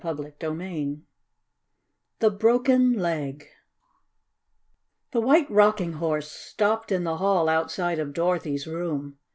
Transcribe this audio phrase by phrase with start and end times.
[0.03, 0.97] CHAPTER VI
[2.21, 3.45] THE BROKEN LEG
[5.11, 9.19] The White Rocking Horse stopped in the hall outside of Dorothy's room.